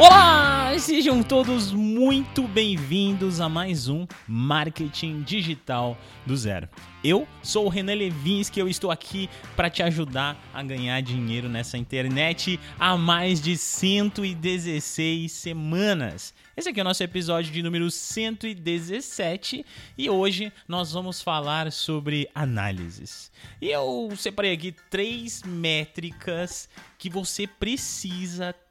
[0.00, 5.94] Olá, sejam todos muito bem-vindos a mais um Marketing Digital
[6.24, 6.70] do Zero.
[7.04, 11.76] Eu sou o Renan Levinsky, eu estou aqui para te ajudar a ganhar dinheiro nessa
[11.76, 16.32] internet há mais de 116 semanas.
[16.56, 19.66] Esse aqui é o nosso episódio de número 117
[19.98, 23.30] e hoje nós vamos falar sobre análises.
[23.60, 28.69] E eu separei aqui três métricas que você precisa ter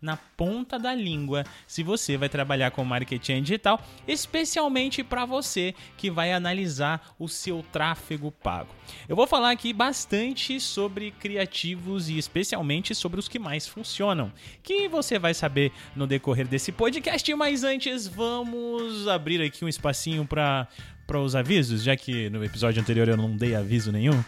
[0.00, 6.10] na ponta da língua se você vai trabalhar com marketing digital, especialmente para você que
[6.10, 8.74] vai analisar o seu tráfego pago.
[9.08, 14.88] Eu vou falar aqui bastante sobre criativos e especialmente sobre os que mais funcionam, que
[14.88, 20.68] você vai saber no decorrer desse podcast, mas antes vamos abrir aqui um espacinho para
[21.08, 24.22] para os avisos, já que no episódio anterior eu não dei aviso nenhum.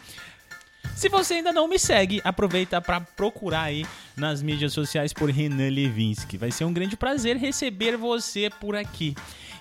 [0.94, 5.70] Se você ainda não me segue, aproveita para procurar aí nas mídias sociais por Renan
[5.70, 6.36] Levinsky.
[6.36, 9.14] Vai ser um grande prazer receber você por aqui.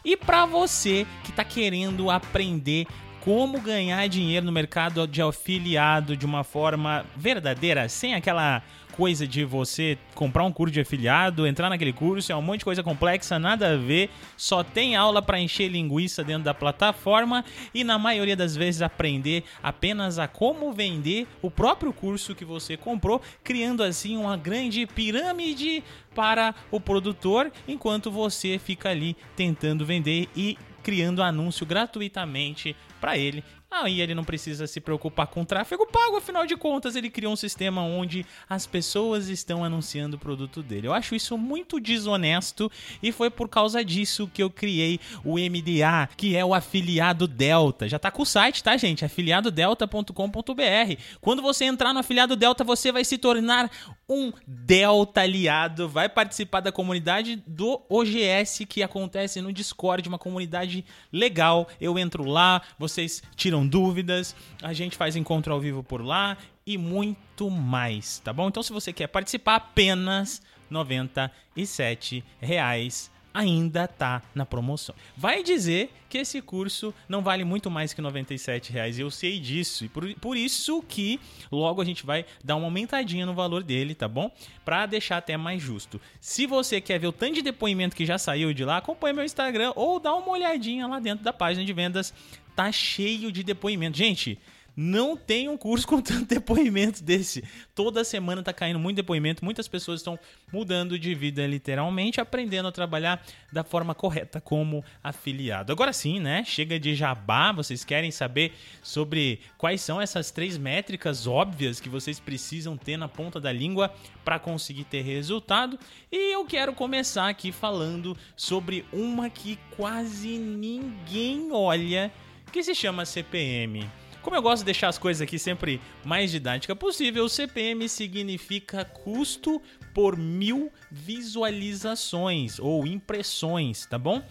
[0.03, 2.87] E para você que está querendo aprender
[3.29, 8.63] como ganhar dinheiro no mercado de afiliado de uma forma verdadeira, sem aquela
[8.93, 12.65] coisa de você comprar um curso de afiliado, entrar naquele curso, é um monte de
[12.65, 17.83] coisa complexa, nada a ver, só tem aula para encher linguiça dentro da plataforma e
[17.83, 23.21] na maioria das vezes aprender apenas a como vender o próprio curso que você comprou,
[23.43, 25.83] criando assim uma grande pirâmide
[26.15, 33.43] para o produtor, enquanto você fica ali tentando vender e criando anúncio gratuitamente para ele
[33.71, 37.35] Aí ele não precisa se preocupar com tráfego pago, afinal de contas, ele criou um
[37.35, 40.87] sistema onde as pessoas estão anunciando o produto dele.
[40.87, 46.09] Eu acho isso muito desonesto e foi por causa disso que eu criei o MDA,
[46.17, 47.87] que é o afiliado Delta.
[47.87, 49.05] Já tá com o site, tá, gente?
[49.05, 50.95] afiliadodelta.com.br.
[51.21, 53.69] Quando você entrar no afiliado Delta, você vai se tornar
[54.09, 60.83] um Delta aliado, vai participar da comunidade do OGS que acontece no Discord, uma comunidade
[61.13, 61.67] legal.
[61.79, 66.37] Eu entro lá, vocês tiram tiram dúvidas, a gente faz encontro ao vivo por lá
[66.65, 68.47] e muito mais, tá bom?
[68.47, 74.95] Então se você quer participar, apenas 97 reais ainda tá na promoção.
[75.15, 78.97] Vai dizer que esse curso não vale muito mais que 97 reais.
[78.97, 81.19] Eu sei disso e por, por isso que
[81.51, 84.31] logo a gente vai dar uma aumentadinha no valor dele, tá bom?
[84.65, 86.01] Para deixar até mais justo.
[86.19, 89.23] Se você quer ver o tanto de depoimento que já saiu de lá, acompanhe meu
[89.23, 92.13] Instagram ou dá uma olhadinha lá dentro da página de vendas
[92.59, 93.97] tá cheio de depoimento.
[93.97, 94.37] Gente,
[94.75, 97.41] não tem um curso com tanto depoimento desse.
[97.73, 100.19] Toda semana tá caindo muito depoimento, muitas pessoas estão
[100.51, 105.71] mudando de vida literalmente, aprendendo a trabalhar da forma correta como afiliado.
[105.71, 106.43] Agora sim, né?
[106.43, 108.51] Chega de jabá, vocês querem saber
[108.83, 113.89] sobre quais são essas três métricas óbvias que vocês precisam ter na ponta da língua
[114.25, 115.79] para conseguir ter resultado.
[116.11, 122.11] E eu quero começar aqui falando sobre uma que quase ninguém olha
[122.49, 123.89] que se chama CPM.
[124.21, 128.83] Como eu gosto de deixar as coisas aqui sempre mais didática possível, o CPM significa
[128.83, 129.61] custo
[129.93, 134.21] por mil visualizações ou impressões, tá bom?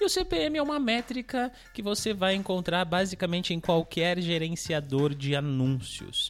[0.00, 5.34] E o CPM é uma métrica que você vai encontrar basicamente em qualquer gerenciador de
[5.34, 6.28] anúncios.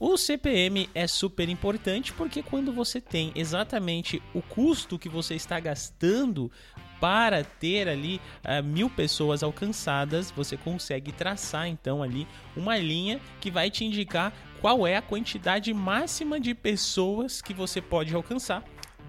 [0.00, 5.58] O CPM é super importante porque quando você tem exatamente o custo que você está
[5.58, 6.52] gastando
[7.00, 13.50] para ter ali uh, mil pessoas alcançadas, você consegue traçar então ali uma linha que
[13.50, 18.62] vai te indicar qual é a quantidade máxima de pessoas que você pode alcançar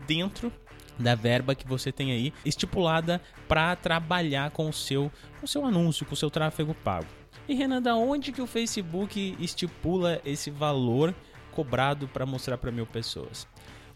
[0.08, 0.52] dentro
[1.00, 5.66] da verba que você tem aí estipulada para trabalhar com o seu, com o seu
[5.66, 7.08] anúncio, com o seu tráfego pago.
[7.48, 11.16] E Renan, da onde que o Facebook estipula esse valor
[11.52, 13.48] cobrado para mostrar para mil pessoas?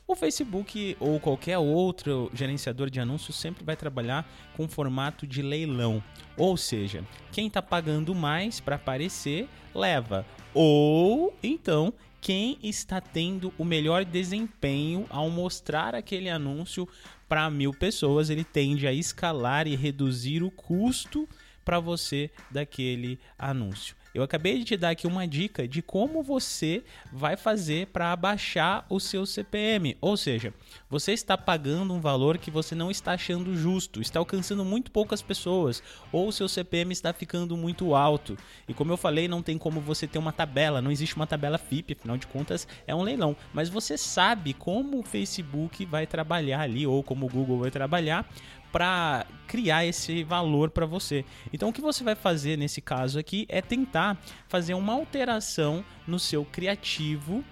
[0.05, 6.03] O Facebook ou qualquer outro gerenciador de anúncios sempre vai trabalhar com formato de leilão.
[6.35, 10.25] Ou seja, quem está pagando mais para aparecer leva.
[10.53, 16.87] Ou então quem está tendo o melhor desempenho ao mostrar aquele anúncio
[17.27, 21.27] para mil pessoas, ele tende a escalar e reduzir o custo
[21.63, 23.95] para você daquele anúncio.
[24.13, 28.85] Eu acabei de te dar aqui uma dica de como você vai fazer para abaixar
[28.87, 29.97] o seu CPM.
[29.99, 30.53] Ou seja,
[30.87, 35.23] você está pagando um valor que você não está achando justo, está alcançando muito poucas
[35.23, 35.81] pessoas,
[36.11, 38.37] ou o seu CPM está ficando muito alto.
[38.67, 41.57] E como eu falei, não tem como você ter uma tabela, não existe uma tabela
[41.57, 43.35] FIP, afinal de contas é um leilão.
[43.51, 48.29] Mas você sabe como o Facebook vai trabalhar ali, ou como o Google vai trabalhar
[48.73, 51.23] para criar esse valor para você.
[51.53, 56.17] Então o que você vai fazer nesse caso aqui é tentar fazer uma alteração no
[56.17, 57.45] seu criativo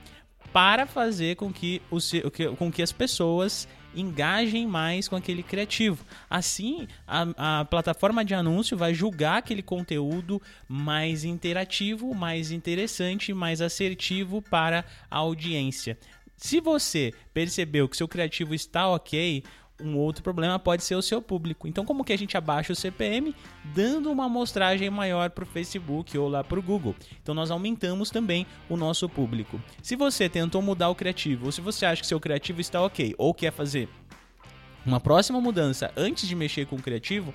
[0.51, 1.99] para fazer com que, o,
[2.57, 6.03] com que as pessoas engajem mais com aquele criativo.
[6.27, 13.61] Assim, a, a, plataforma de anúncio vai julgar aquele conteúdo mais interativo, mais interessante, mais
[13.61, 15.97] assertivo para a audiência.
[16.41, 19.43] Se você percebeu que seu criativo está ok,
[19.83, 21.67] um outro problema pode ser o seu público.
[21.67, 23.35] Então, como que a gente abaixa o CPM?
[23.73, 26.95] Dando uma amostragem maior para o Facebook ou lá para o Google.
[27.21, 29.61] Então, nós aumentamos também o nosso público.
[29.81, 33.15] Se você tentou mudar o criativo, ou se você acha que seu criativo está ok,
[33.17, 33.89] ou quer fazer
[34.85, 37.33] uma próxima mudança antes de mexer com o criativo,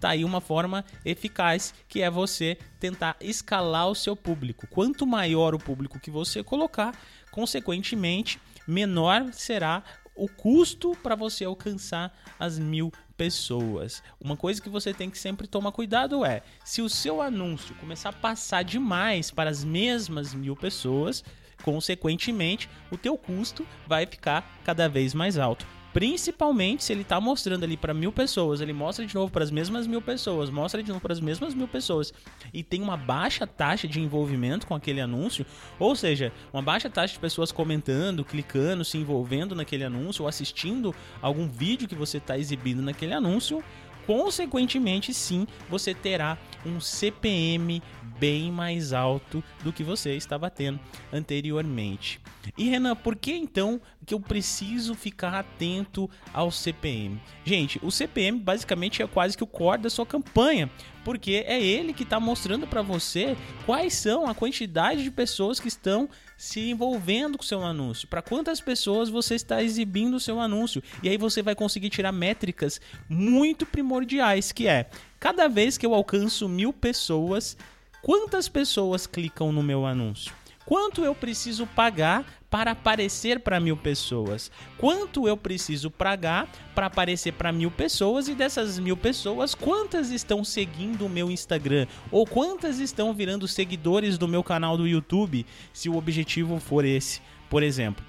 [0.00, 4.66] tá aí uma forma eficaz que é você tentar escalar o seu público.
[4.68, 6.94] Quanto maior o público que você colocar,
[7.30, 9.82] consequentemente, menor será
[10.16, 14.02] o custo para você alcançar as mil pessoas.
[14.20, 18.10] Uma coisa que você tem que sempre tomar cuidado é: se o seu anúncio começar
[18.10, 21.22] a passar demais para as mesmas mil pessoas,
[21.62, 25.66] consequentemente, o teu custo vai ficar cada vez mais alto.
[25.96, 29.50] Principalmente se ele está mostrando ali para mil pessoas, ele mostra de novo para as
[29.50, 32.12] mesmas mil pessoas, mostra de novo para as mesmas mil pessoas.
[32.52, 35.46] E tem uma baixa taxa de envolvimento com aquele anúncio,
[35.78, 40.94] ou seja, uma baixa taxa de pessoas comentando, clicando, se envolvendo naquele anúncio ou assistindo
[41.22, 43.64] algum vídeo que você está exibindo naquele anúncio,
[44.06, 47.82] consequentemente, sim, você terá um CPM
[48.18, 50.80] bem mais alto do que você estava tendo
[51.12, 52.20] anteriormente.
[52.56, 57.20] E Renan, por que então que eu preciso ficar atento ao CPM?
[57.44, 60.70] Gente, o CPM basicamente é quase que o core da sua campanha,
[61.04, 65.68] porque é ele que está mostrando para você quais são a quantidade de pessoas que
[65.68, 70.38] estão se envolvendo com o seu anúncio, para quantas pessoas você está exibindo o seu
[70.40, 70.82] anúncio.
[71.02, 74.88] E aí você vai conseguir tirar métricas muito primordiais, que é
[75.18, 77.56] cada vez que eu alcanço mil pessoas,
[78.06, 80.32] quantas pessoas clicam no meu anúncio?
[80.64, 84.48] Quanto eu preciso pagar para aparecer para mil pessoas?
[84.78, 88.28] Quanto eu preciso pagar para aparecer para mil pessoas?
[88.28, 91.88] E dessas mil pessoas, quantas estão seguindo o meu Instagram?
[92.12, 95.44] Ou quantas estão virando seguidores do meu canal do YouTube?
[95.72, 97.20] Se o objetivo for esse,
[97.50, 98.04] por exemplo.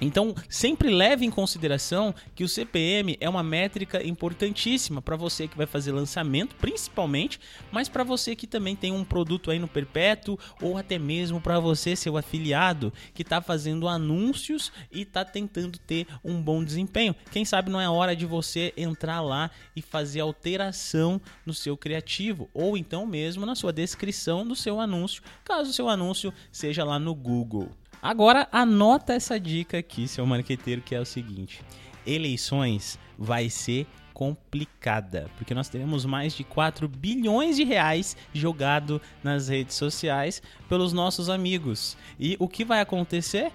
[0.00, 5.56] Então, sempre leve em consideração que o CPM é uma métrica importantíssima para você que
[5.56, 7.40] vai fazer lançamento, principalmente,
[7.72, 11.58] mas para você que também tem um produto aí no perpétuo ou até mesmo para
[11.58, 17.14] você, seu afiliado, que está fazendo anúncios e está tentando ter um bom desempenho.
[17.30, 22.50] Quem sabe não é hora de você entrar lá e fazer alteração no seu criativo
[22.52, 26.98] ou então mesmo na sua descrição do seu anúncio, caso o seu anúncio seja lá
[26.98, 27.70] no Google.
[28.02, 31.62] Agora anota essa dica aqui, seu marqueteiro, que é o seguinte:
[32.06, 39.48] eleições vai ser complicada, porque nós teremos mais de 4 bilhões de reais jogado nas
[39.48, 40.40] redes sociais
[40.70, 41.98] pelos nossos amigos.
[42.18, 43.52] E o que vai acontecer?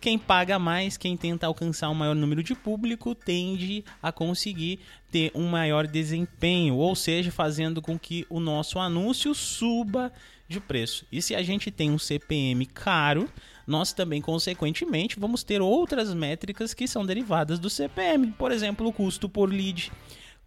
[0.00, 4.80] Quem paga mais, quem tenta alcançar um maior número de público, tende a conseguir
[5.12, 10.10] ter um maior desempenho, ou seja, fazendo com que o nosso anúncio suba
[10.50, 11.06] de preço.
[11.10, 13.28] E se a gente tem um CPM caro,
[13.66, 18.32] nós também, consequentemente, vamos ter outras métricas que são derivadas do CPM.
[18.32, 19.92] Por exemplo, o custo por lead.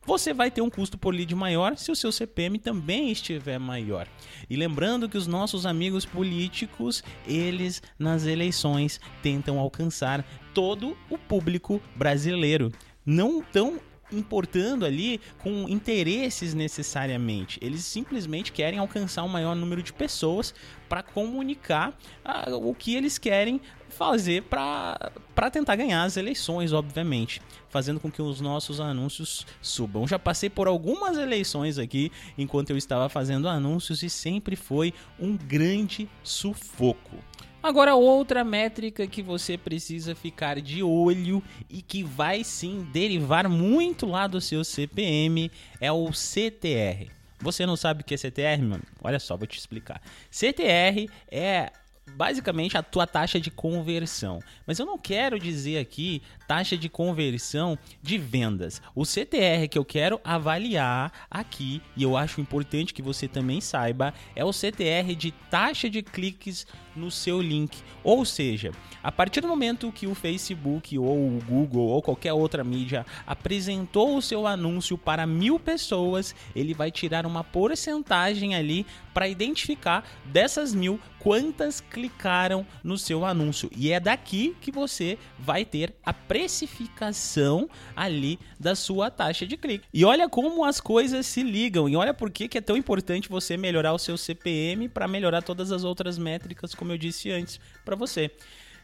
[0.06, 4.06] Você vai ter um custo por lead maior se o seu CPM também estiver maior.
[4.50, 11.82] E lembrando que os nossos amigos políticos, eles nas eleições tentam alcançar todo o público
[11.96, 12.70] brasileiro.
[13.06, 13.80] Não tão
[14.14, 17.60] importando ali com interesses necessariamente.
[17.62, 20.54] Eles simplesmente querem alcançar um maior número de pessoas
[20.88, 28.00] para comunicar ah, o que eles querem fazer para tentar ganhar as eleições, obviamente, fazendo
[28.00, 30.08] com que os nossos anúncios subam.
[30.08, 35.38] Já passei por algumas eleições aqui enquanto eu estava fazendo anúncios e sempre foi um
[35.38, 37.18] grande sufoco.
[37.64, 44.06] Agora, outra métrica que você precisa ficar de olho e que vai sim derivar muito
[44.06, 47.10] lá do seu CPM é o CTR.
[47.40, 48.84] Você não sabe o que é CTR, mano?
[49.02, 50.02] Olha só, vou te explicar.
[50.30, 51.72] CTR é
[52.16, 54.40] basicamente a tua taxa de conversão.
[54.66, 58.82] Mas eu não quero dizer aqui taxa de conversão de vendas.
[58.94, 64.14] O CTR que eu quero avaliar aqui, e eu acho importante que você também saiba,
[64.36, 67.82] é o CTR de taxa de cliques no seu link.
[68.04, 72.64] Ou seja, a partir do momento que o Facebook ou o Google ou qualquer outra
[72.64, 79.28] mídia apresentou o seu anúncio para mil pessoas, ele vai tirar uma porcentagem ali para
[79.28, 83.70] identificar dessas mil quantas clicaram no seu anúncio.
[83.76, 89.88] E é daqui que você vai ter a precificação ali da sua taxa de clique.
[89.94, 91.88] E olha como as coisas se ligam.
[91.88, 95.42] E olha por que, que é tão importante você melhorar o seu CPM para melhorar
[95.42, 98.30] todas as outras métricas, como eu disse antes para você.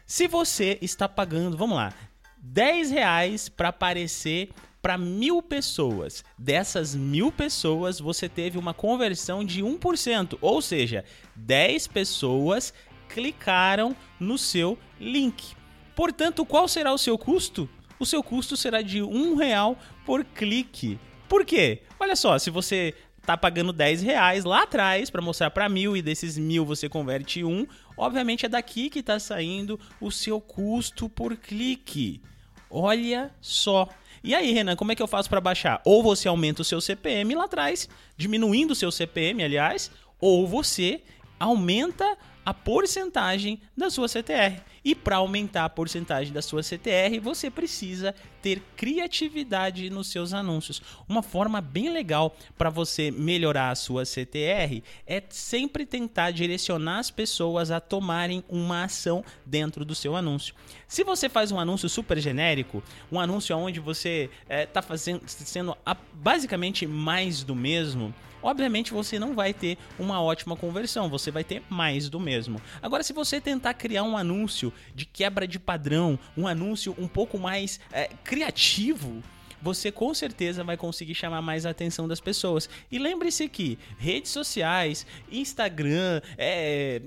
[0.06, 1.92] Se você está pagando, vamos lá,
[2.38, 4.48] 10 reais para aparecer
[4.80, 6.24] para mil pessoas.
[6.38, 11.04] Dessas mil pessoas, você teve uma conversão de 1%, ou seja,
[11.36, 12.72] 10 pessoas
[13.08, 15.54] clicaram no seu link.
[15.94, 17.68] Portanto, qual será o seu custo?
[17.98, 20.98] O seu custo será de um real por clique.
[21.28, 21.82] Por quê?
[21.98, 22.94] Olha só, se você
[23.26, 27.44] tá pagando 10 reais lá atrás para mostrar para mil e desses mil você converte
[27.44, 32.22] um, obviamente é daqui que está saindo o seu custo por clique.
[32.70, 33.88] Olha só.
[34.22, 35.80] E aí, Renan, como é que eu faço para baixar?
[35.84, 41.02] Ou você aumenta o seu CPM lá atrás, diminuindo o seu CPM, aliás, ou você
[41.38, 44.60] aumenta a porcentagem da sua CTR.
[44.84, 50.82] E para aumentar a porcentagem da sua CTR, você precisa ter criatividade nos seus anúncios.
[51.08, 57.10] Uma forma bem legal para você melhorar a sua CTR é sempre tentar direcionar as
[57.10, 60.54] pessoas a tomarem uma ação dentro do seu anúncio.
[60.88, 65.22] Se você faz um anúncio super genérico, um anúncio onde você está eh, é, fazendo
[65.26, 65.76] sendo
[66.12, 71.62] basicamente mais do mesmo, obviamente você não vai ter uma ótima conversão, você vai ter
[71.68, 72.60] mais do mesmo.
[72.82, 77.38] Agora, se você tentar criar um anúncio de quebra de padrão, um anúncio um pouco
[77.38, 79.20] mais é, criativo,
[79.60, 82.70] você com certeza vai conseguir chamar mais a atenção das pessoas.
[82.88, 87.02] E lembre-se que redes sociais, Instagram, é,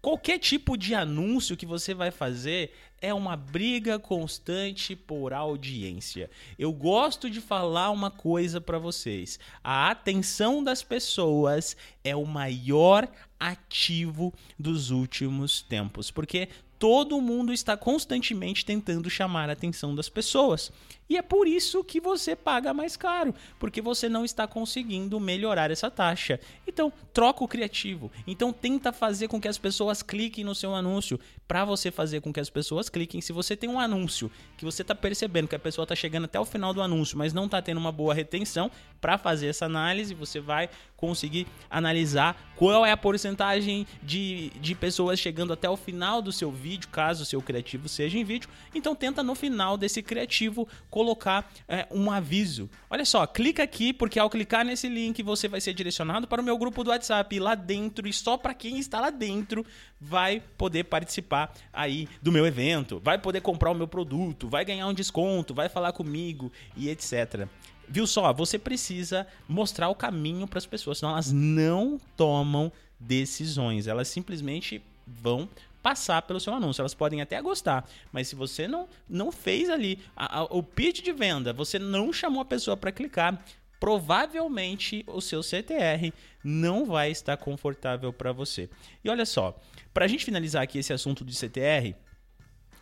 [0.00, 6.30] qualquer tipo de anúncio que você vai fazer é uma briga constante por audiência.
[6.56, 9.40] Eu gosto de falar uma coisa para vocês.
[9.62, 13.08] A atenção das pessoas é o maior
[13.40, 20.72] ativo dos últimos tempos, porque todo mundo está constantemente tentando chamar a atenção das pessoas.
[21.08, 25.70] E é por isso que você paga mais caro, porque você não está conseguindo melhorar
[25.70, 26.40] essa taxa.
[26.66, 28.10] Então, troca o criativo.
[28.26, 31.20] Então, tenta fazer com que as pessoas cliquem no seu anúncio.
[31.46, 34.80] Para você fazer com que as pessoas cliquem, se você tem um anúncio que você
[34.80, 37.60] está percebendo que a pessoa está chegando até o final do anúncio, mas não está
[37.60, 38.70] tendo uma boa retenção,
[39.00, 45.20] para fazer essa análise, você vai conseguir analisar qual é a porcentagem de, de pessoas
[45.20, 48.48] chegando até o final do seu vídeo, caso o seu criativo seja em vídeo.
[48.74, 52.70] Então, tenta no final desse criativo colocar é, um aviso.
[52.88, 56.44] Olha só, clica aqui, porque ao clicar nesse link você vai ser direcionado para o
[56.44, 57.40] meu grupo do WhatsApp.
[57.40, 59.66] Lá dentro, e só para quem está lá dentro,
[60.00, 64.86] vai poder participar aí do meu evento, vai poder comprar o meu produto, vai ganhar
[64.86, 67.48] um desconto, vai falar comigo e etc.
[67.88, 68.32] Viu só?
[68.32, 72.70] Você precisa mostrar o caminho para as pessoas, senão elas não tomam
[73.00, 73.88] decisões.
[73.88, 75.48] Elas simplesmente vão
[75.84, 76.80] passar pelo seu anúncio.
[76.80, 81.02] Elas podem até gostar, mas se você não, não fez ali a, a, o pitch
[81.02, 83.44] de venda, você não chamou a pessoa para clicar,
[83.78, 86.10] provavelmente o seu CTR
[86.42, 88.70] não vai estar confortável para você.
[89.04, 89.60] E olha só,
[89.92, 91.94] para a gente finalizar aqui esse assunto de CTR,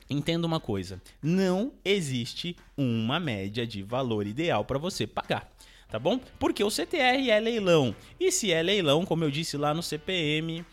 [0.09, 5.50] entenda uma coisa: não existe uma média de valor ideal para você pagar
[5.92, 6.18] tá bom?
[6.38, 7.94] Porque o CTR é leilão.
[8.18, 10.64] E se é leilão, como eu disse lá no CPM,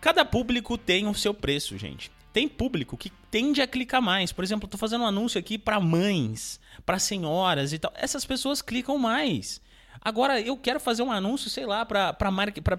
[0.00, 2.10] Cada público tem o seu preço, gente.
[2.32, 4.32] Tem público que tende a clicar mais.
[4.32, 7.92] Por exemplo, eu tô fazendo um anúncio aqui para mães, para senhoras e tal.
[7.96, 9.60] Essas pessoas clicam mais.
[10.02, 12.14] Agora, eu quero fazer um anúncio, sei lá, para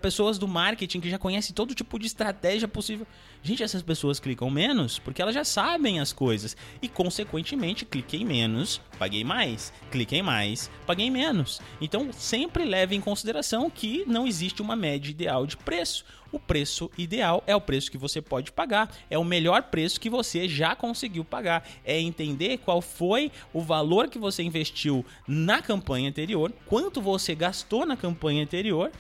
[0.02, 3.06] pessoas do marketing que já conhecem todo tipo de estratégia possível.
[3.44, 6.58] Gente, essas pessoas clicam menos porque elas já sabem as coisas.
[6.82, 9.72] E, consequentemente, cliquei menos, paguei mais.
[9.92, 11.62] Cliquei mais, paguei menos.
[11.80, 16.04] Então, sempre leve em consideração que não existe uma média ideal de preço.
[16.32, 20.10] O preço ideal é o preço que você pode pagar, é o melhor preço que
[20.10, 21.68] você já conseguiu pagar.
[21.84, 27.86] É entender qual foi o valor que você investiu na campanha anterior, quanto você gastou
[27.86, 28.92] na campanha anterior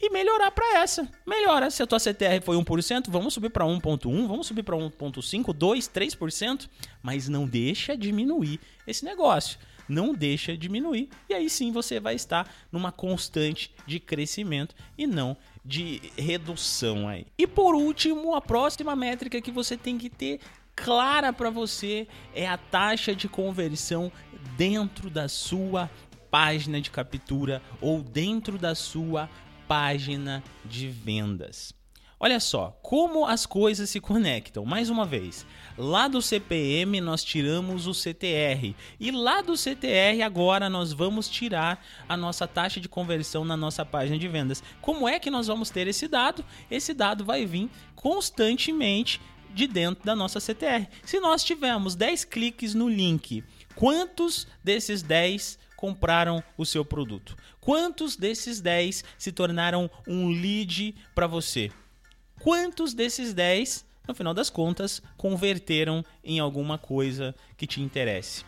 [0.00, 1.06] e melhorar para essa.
[1.26, 1.70] Melhora.
[1.70, 5.88] Se a tua CTR foi 1%, vamos subir para 1.1, vamos subir para 1.5, 2,
[5.88, 6.68] 3%,
[7.02, 9.58] mas não deixa diminuir esse negócio.
[9.88, 15.36] Não deixa diminuir e aí sim você vai estar numa constante de crescimento e não
[15.64, 17.26] de redução aí.
[17.38, 20.40] E por último, a próxima métrica que você tem que ter
[20.74, 24.10] clara para você é a taxa de conversão
[24.56, 25.90] dentro da sua
[26.30, 29.28] página de captura ou dentro da sua
[29.66, 31.74] página de vendas.
[32.22, 34.62] Olha só, como as coisas se conectam.
[34.66, 35.46] Mais uma vez,
[35.78, 41.82] lá do CPM nós tiramos o CTR e lá do CTR agora nós vamos tirar
[42.06, 44.62] a nossa taxa de conversão na nossa página de vendas.
[44.82, 46.44] Como é que nós vamos ter esse dado?
[46.70, 49.18] Esse dado vai vir constantemente
[49.54, 50.88] de dentro da nossa CTR.
[51.02, 53.42] Se nós tivermos 10 cliques no link,
[53.74, 57.34] quantos desses 10 compraram o seu produto?
[57.62, 61.72] Quantos desses 10 se tornaram um lead para você?
[62.40, 68.44] Quantos desses 10 no final das contas, converteram em alguma coisa que te interesse.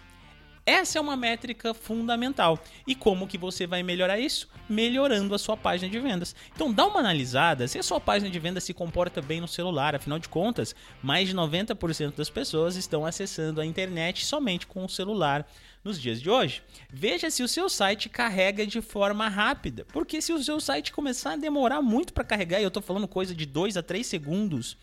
[0.65, 2.57] Essa é uma métrica fundamental.
[2.87, 4.49] E como que você vai melhorar isso?
[4.69, 6.37] Melhorando a sua página de vendas.
[6.55, 9.97] Então dá uma analisada se a sua página de vendas se comporta bem no celular.
[9.97, 14.89] Afinal de contas, mais de 90% das pessoas estão acessando a internet somente com o
[14.89, 15.45] celular
[15.85, 16.63] nos dias de hoje.
[16.91, 21.33] Veja se o seu site carrega de forma rápida, porque se o seu site começar
[21.33, 24.77] a demorar muito para carregar, e eu estou falando coisa de 2 a 3 segundos,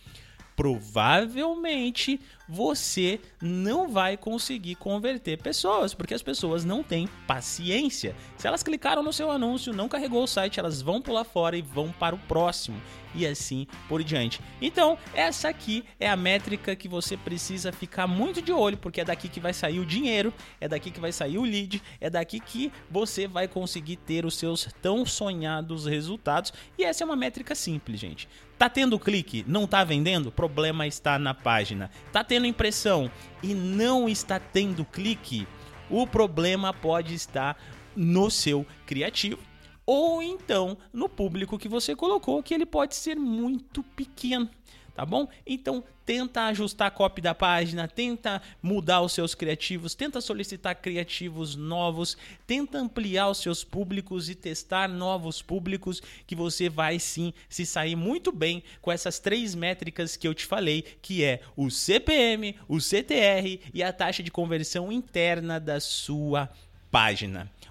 [0.60, 8.14] provavelmente você não vai conseguir converter pessoas, porque as pessoas não têm paciência.
[8.38, 11.62] Se elas clicaram no seu anúncio, não carregou o site, elas vão pular fora e
[11.62, 12.76] vão para o próximo
[13.14, 14.40] e assim por diante.
[14.62, 19.06] Então, essa aqui é a métrica que você precisa ficar muito de olho, porque é
[19.06, 22.40] daqui que vai sair o dinheiro, é daqui que vai sair o lead, é daqui
[22.40, 26.54] que você vai conseguir ter os seus tão sonhados resultados.
[26.78, 28.28] E essa é uma métrica simples, gente.
[28.58, 30.32] Tá tendo clique, não tá vendendo?
[30.32, 31.90] Problema está na página.
[32.12, 33.10] Tá tendo impressão
[33.42, 35.48] e não está tendo clique?
[35.90, 37.58] O problema pode estar
[37.96, 39.49] no seu criativo
[39.92, 44.48] ou então no público que você colocou, que ele pode ser muito pequeno
[44.94, 45.30] tá bom?
[45.48, 51.56] Então tenta ajustar a copy da página, tenta mudar os seus criativos, tenta solicitar criativos
[51.56, 57.66] novos, tenta ampliar os seus públicos e testar novos públicos que você vai sim se
[57.66, 62.58] sair muito bem com essas três métricas que eu te falei, que é o CPM,
[62.68, 66.69] o CTR e a taxa de conversão interna da sua página.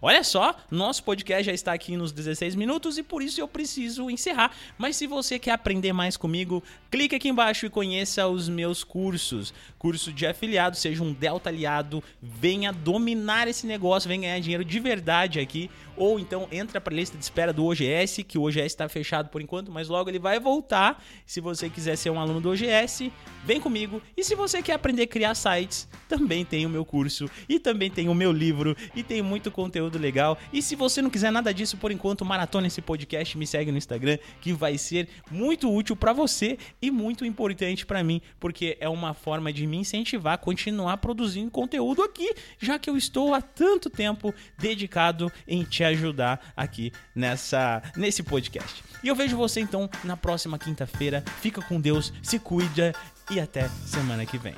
[0.01, 4.09] Olha só, nosso podcast já está aqui nos 16 minutos e por isso eu preciso
[4.09, 4.53] encerrar.
[4.77, 9.53] Mas se você quer aprender mais comigo, clique aqui embaixo e conheça os meus cursos.
[9.77, 14.79] Curso de afiliado, seja um Delta aliado, venha dominar esse negócio, venha ganhar dinheiro de
[14.79, 15.69] verdade aqui.
[15.99, 19.29] Ou então entra para a lista de espera do OGS, que o OGS está fechado
[19.29, 21.03] por enquanto, mas logo ele vai voltar.
[21.27, 23.11] Se você quiser ser um aluno do OGS,
[23.45, 24.01] vem comigo.
[24.17, 27.91] E se você quer aprender a criar sites, também tem o meu curso e também
[27.91, 30.39] tem o meu livro e tem muito conteúdo legal.
[30.53, 33.79] E se você não quiser nada disso por enquanto, maratona esse podcast, me segue no
[33.79, 38.89] Instagram, que vai ser muito útil para você e muito importante para mim, porque é
[38.89, 43.41] uma forma de me incentivar a continuar produzindo conteúdo aqui, já que eu estou há
[43.41, 48.83] tanto tempo dedicado em te ajudar aqui nessa nesse podcast.
[49.03, 51.23] E eu vejo você então na próxima quinta-feira.
[51.41, 52.93] Fica com Deus, se cuida
[53.31, 54.55] e até semana que vem.